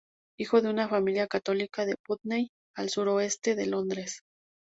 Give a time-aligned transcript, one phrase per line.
[0.39, 4.23] Hijo de una familia católica de Putney, al suroeste de Londres.